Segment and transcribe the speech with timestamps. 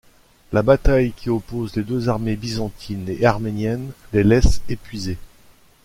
[0.51, 5.19] La bataille qui oppose les deux armées byzantine et arménienne les laissent épuisées.